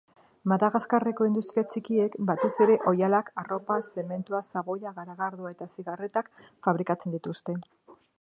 Madagaskarreko 0.51 1.25
industria 1.31 1.63
txikiek 1.73 2.15
batez 2.29 2.49
ere 2.65 2.77
oihalak, 2.91 3.29
arropa, 3.43 3.77
zementua, 3.95 4.41
xaboia, 4.49 4.95
garagardoa 4.97 5.53
eta 5.57 5.69
zigarretak 5.77 6.33
fabrikatzen 6.69 7.19
dituzte. 7.19 7.59